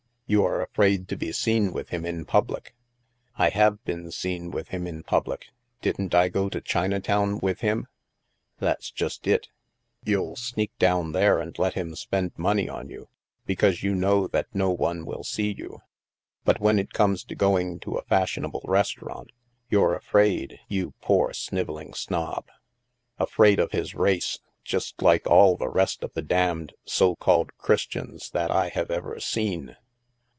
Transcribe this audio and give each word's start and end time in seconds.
You 0.27 0.45
are 0.45 0.61
afraid 0.61 1.09
to 1.09 1.17
be 1.17 1.33
seen 1.33 1.73
with 1.73 1.89
him 1.89 2.05
in 2.05 2.23
public."" 2.23 2.73
I 3.45 3.49
have 3.49 3.83
been 3.83 4.11
seen 4.11 4.49
with 4.49 4.69
him 4.69 4.87
in 4.87 5.03
public. 5.03 5.47
Didn't 5.81 6.15
I 6.15 6.29
go 6.29 6.47
to 6.47 6.61
Chinatown 6.61 7.39
with 7.39 7.59
him?"" 7.59 7.85
That's 8.61 8.91
just 8.91 9.27
it! 9.27 9.49
You'll 10.05 10.37
sneak 10.37 10.71
down 10.79 11.11
there 11.11 11.39
and 11.39 11.59
let 11.59 11.73
him 11.73 11.97
spend 11.97 12.31
money 12.37 12.69
on 12.69 12.89
you, 12.89 13.09
because 13.45 13.83
you 13.83 13.93
know 13.93 14.25
that 14.27 14.47
no 14.53 14.69
one 14.69 15.03
will 15.05 15.25
see 15.25 15.51
you. 15.51 15.81
But 16.45 16.61
when 16.61 16.79
it 16.79 16.93
comes 16.93 17.25
to 17.25 17.35
going 17.35 17.81
to 17.81 17.95
a 17.97 18.01
fashionable 18.05 18.63
restaurant, 18.63 19.33
you're 19.69 19.95
afraid, 19.95 20.61
you 20.69 20.93
poor 21.01 21.33
snivelling 21.33 21.93
snob! 21.93 22.47
Afraid 23.19 23.59
of 23.59 23.73
his 23.73 23.95
race, 23.95 24.39
just 24.63 25.01
like 25.01 25.27
all 25.27 25.57
the 25.57 25.67
rest 25.67 26.05
of 26.05 26.13
the 26.13 26.21
damned 26.21 26.71
so 26.85 27.17
called 27.17 27.51
Qiristians 27.57 28.31
that 28.31 28.49
I 28.49 28.69
have 28.69 28.89
ever 28.89 29.19
seen." 29.19 29.75